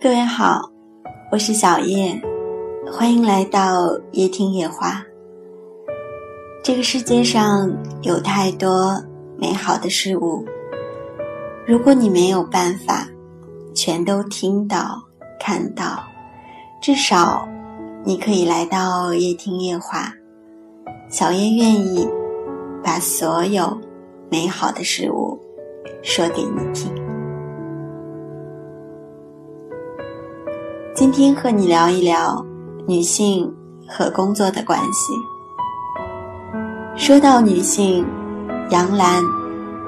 [0.00, 0.60] 各位好，
[1.32, 2.22] 我是小叶，
[2.88, 5.02] 欢迎来到夜听夜话。
[6.62, 7.68] 这个世界上
[8.02, 8.96] 有太多
[9.36, 10.44] 美好的事物，
[11.66, 13.08] 如果你没有办法
[13.74, 15.02] 全都听到、
[15.40, 15.98] 看到，
[16.80, 17.48] 至少
[18.04, 20.12] 你可以来到夜听夜话。
[21.10, 22.08] 小叶愿意
[22.84, 23.76] 把所有
[24.30, 25.36] 美好的事物
[26.04, 27.07] 说给你听。
[31.10, 32.44] 今天和你聊一聊
[32.86, 33.50] 女性
[33.88, 35.10] 和工作的关系。
[36.94, 38.04] 说到女性，
[38.68, 39.22] 杨澜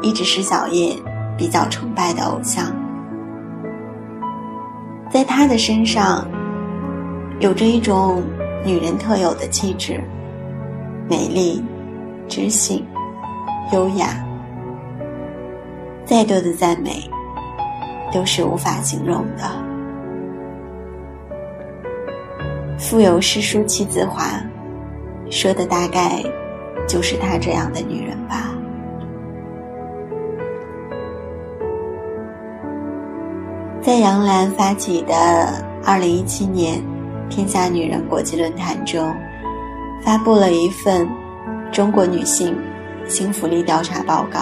[0.00, 0.96] 一直是小叶
[1.36, 2.66] 比较崇拜的偶像。
[5.10, 6.24] 在她的身上，
[7.40, 8.22] 有着一种
[8.64, 10.00] 女人特有的气质，
[11.10, 11.60] 美丽、
[12.28, 12.86] 知性、
[13.72, 14.24] 优雅。
[16.04, 17.10] 再多的赞美，
[18.12, 19.67] 都是无法形容的。
[22.78, 24.40] 腹有诗书气自华，
[25.30, 26.22] 说的大概
[26.86, 28.54] 就是她这样的女人吧。
[33.82, 36.80] 在杨澜发起的二零一七年
[37.28, 39.12] 天下女人国际论坛中，
[40.04, 41.08] 发布了一份
[41.72, 42.56] 中国女性
[43.08, 44.40] 性福利调查报告。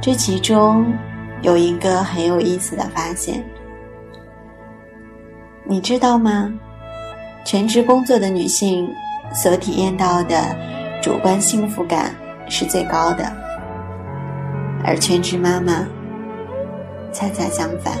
[0.00, 0.90] 这其中
[1.42, 3.44] 有一个很有意思的发现。
[5.72, 6.52] 你知道吗？
[7.46, 8.86] 全职工作的女性
[9.32, 10.54] 所体验到的
[11.00, 12.14] 主观幸福感
[12.46, 13.24] 是最高的，
[14.84, 15.86] 而全职妈妈
[17.10, 17.94] 恰恰相反。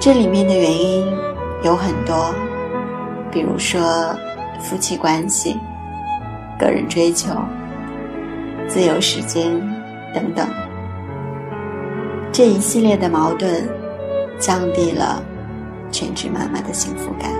[0.00, 1.06] 这里面的原因
[1.62, 2.34] 有很多，
[3.30, 4.16] 比如说
[4.60, 5.60] 夫妻关系、
[6.58, 7.34] 个人追求、
[8.66, 9.44] 自由时间
[10.14, 10.48] 等等，
[12.32, 13.81] 这一系列的矛盾。
[14.42, 15.22] 降低了
[15.92, 17.30] 全职妈妈的幸福感。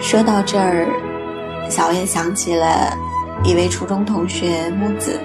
[0.00, 0.86] 说到这儿，
[1.68, 2.96] 小叶想起了
[3.44, 5.20] 一位初中同学木子。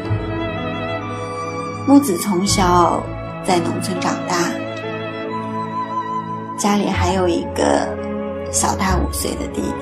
[1.88, 3.02] 木子从小
[3.46, 4.36] 在农村长大，
[6.58, 7.88] 家里还有一个
[8.52, 9.74] 小他五岁的弟弟。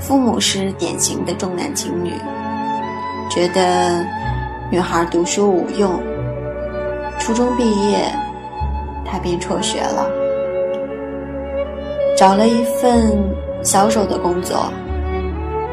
[0.00, 2.12] 父母是典型的重男轻女，
[3.28, 4.06] 觉得
[4.70, 6.11] 女孩读书无用。
[7.22, 8.12] 初中毕业，
[9.04, 10.10] 他便辍学了，
[12.16, 13.16] 找了一份
[13.62, 14.64] 销售的工作，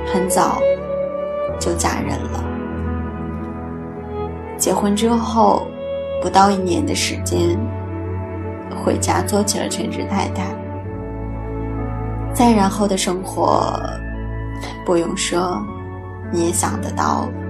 [0.05, 0.61] 很早
[1.59, 2.43] 就嫁人了。
[4.59, 5.65] 结婚之后，
[6.21, 7.57] 不到一年的时间，
[8.85, 10.43] 回家做起了全职太太。
[12.31, 13.73] 再然后的生活，
[14.85, 15.59] 不用说，
[16.31, 17.48] 你也想得到了。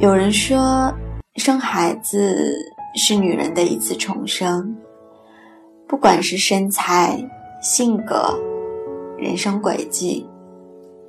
[0.00, 0.94] 有人说，
[1.34, 2.56] 生孩子
[2.94, 4.72] 是女人的一次重生，
[5.88, 7.18] 不管是身材、
[7.60, 8.38] 性格、
[9.16, 10.24] 人生轨迹，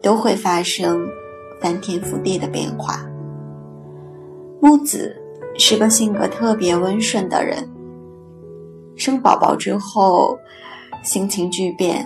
[0.02, 1.08] 都会发生
[1.62, 3.06] 翻天覆地的变化。
[4.60, 5.16] 木子
[5.56, 7.70] 是个性格特别温顺的人，
[8.96, 10.36] 生宝宝之后
[11.04, 12.04] 心情巨变，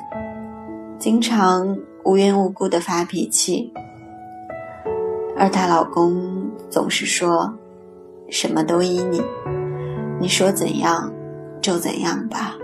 [1.00, 3.72] 经常无缘无故的发脾气。
[5.38, 6.43] 而她老公
[6.74, 7.54] 总是说
[8.32, 9.22] ：“什么都依你，
[10.20, 11.14] 你说怎样
[11.62, 12.56] 就怎样吧。”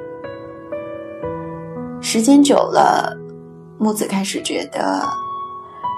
[2.01, 3.15] 时间久了，
[3.77, 5.07] 木子开始觉得，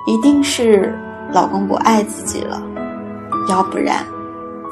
[0.06, 0.94] 一定是
[1.32, 2.62] 老公不爱自己了，
[3.48, 4.06] 要不然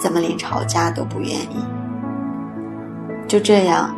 [0.02, 1.64] 怎么连吵架都不愿意？
[3.26, 3.96] 就这样，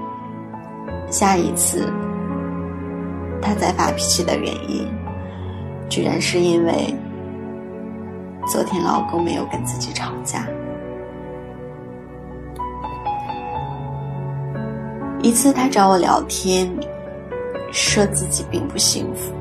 [1.10, 1.92] 下一次
[3.42, 4.88] 他再发脾气的原因，
[5.90, 6.96] 居然是因为。
[8.52, 10.46] 昨天老公没有跟自己吵架。
[15.22, 16.70] 一次，他找我聊天，
[17.72, 19.32] 说自己并不幸福，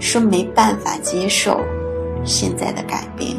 [0.00, 1.60] 说没办法接受
[2.24, 3.36] 现在的改变，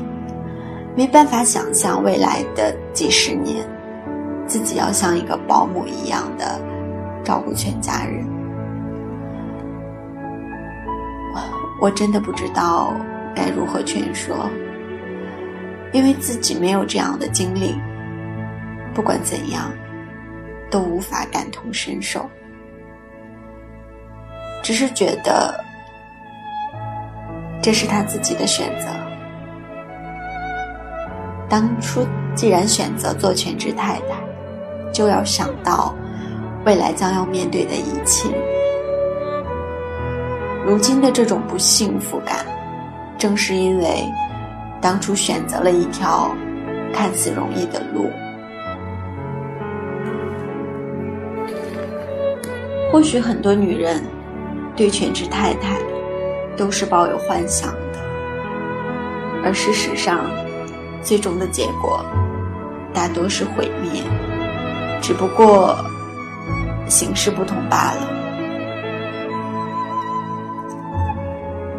[0.96, 3.68] 没办法想象未来的几十年，
[4.46, 6.58] 自己要像一个保姆一样的
[7.22, 8.26] 照顾全家人。
[11.82, 12.94] 我真的不知道。
[13.38, 14.50] 该如何劝说？
[15.94, 17.80] 因为自己没有这样的经历，
[18.94, 19.72] 不管怎样，
[20.72, 22.28] 都无法感同身受。
[24.64, 25.64] 只是觉得
[27.62, 28.88] 这是他自己的选择。
[31.48, 32.06] 当初
[32.36, 35.96] 既然选择做全职太太，就要想到
[36.66, 38.28] 未来将要面对的一切。
[40.66, 42.46] 如今的这种不幸福感，
[43.18, 44.04] 正是因为
[44.80, 46.30] 当初选择了一条
[46.94, 48.10] 看似容易的路。
[52.92, 54.02] 或许很多女人
[54.76, 55.78] 对全职太太
[56.56, 58.00] 都是抱有幻想的，
[59.44, 60.26] 而事实上，
[61.02, 62.04] 最终的结果
[62.94, 64.02] 大多是毁灭，
[65.02, 65.78] 只不过
[66.88, 68.27] 形式不同罢了。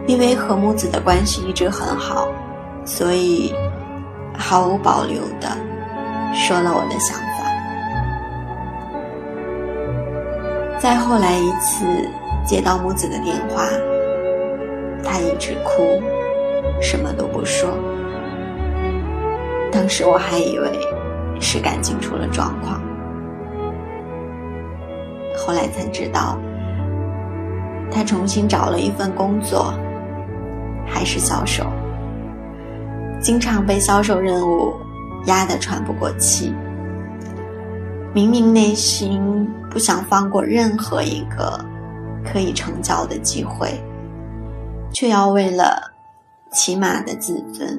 [0.09, 2.27] 因为和母子的关系一直很好，
[2.83, 3.55] 所以
[4.37, 5.49] 毫无保留的
[6.35, 7.45] 说了我的想法。
[10.79, 11.85] 再后来一次
[12.43, 13.65] 接到母子的电话，
[15.05, 16.01] 他一直哭，
[16.81, 17.69] 什么都不说。
[19.71, 20.71] 当时我还以为
[21.39, 22.81] 是感情出了状况，
[25.37, 26.39] 后来才知道，
[27.91, 29.75] 他重新找了一份工作，
[30.89, 31.65] 还是销售，
[33.21, 34.75] 经常被销售任务
[35.27, 36.53] 压得喘不过气。
[38.15, 41.63] 明明内心不想放过任何一个
[42.25, 43.71] 可以成交的机会，
[44.93, 45.93] 却要为了
[46.53, 47.79] 起码的自尊，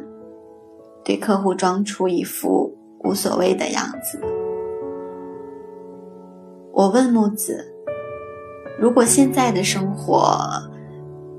[1.03, 4.21] 对客户装出一副无所谓的样子。
[6.71, 7.65] 我问木子
[8.79, 10.39] ：“如果现在的生活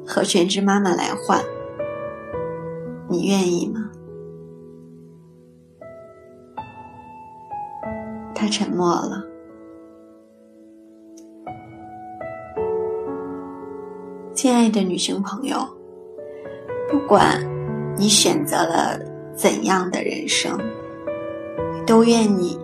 [0.05, 1.41] 和全职妈妈来换，
[3.11, 3.91] 你愿意吗？”
[8.35, 9.23] 他沉默了。
[14.33, 15.59] 亲爱的女性朋友，
[16.91, 17.39] 不管
[17.99, 18.99] 你选择了
[19.37, 20.59] 怎样的人生，
[21.87, 22.59] 都愿你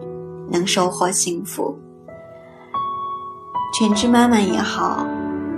[0.51, 1.79] 能收获幸福。
[3.79, 5.07] 全职妈妈也好，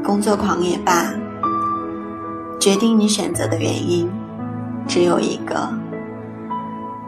[0.04, 1.14] 工作狂也罢，
[2.58, 4.10] 决定你选择的原因
[4.88, 5.68] 只有一个，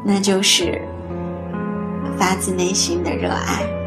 [0.05, 0.81] 那就是。
[2.19, 3.80] 发自内心的热爱。